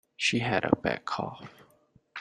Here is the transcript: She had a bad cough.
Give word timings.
She 0.17 0.39
had 0.39 0.65
a 0.65 0.75
bad 0.75 1.05
cough. 1.05 1.47